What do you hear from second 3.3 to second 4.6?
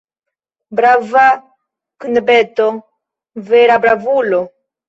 vera bravulo!